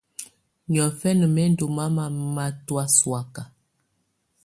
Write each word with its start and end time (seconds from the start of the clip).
Niɔfɛ̀na 0.71 1.25
mɛ̀ 1.35 1.47
ndù 1.51 1.65
mamɛ̀á 1.75 2.07
matɔ̀́á 2.35 2.85
sɔ̀áka. 2.97 3.43